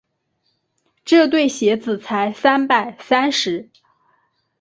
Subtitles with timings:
[1.05, 3.69] 这对鞋子才三百三十。